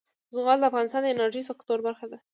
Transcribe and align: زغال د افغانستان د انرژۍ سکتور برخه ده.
زغال 0.35 0.57
د 0.61 0.63
افغانستان 0.69 1.01
د 1.03 1.07
انرژۍ 1.13 1.41
سکتور 1.49 1.77
برخه 1.87 2.05
ده. 2.11 2.17